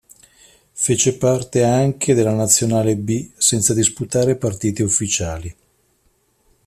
[0.73, 5.55] Fece parte anche della nazionale B, senza disputare partite ufficiali.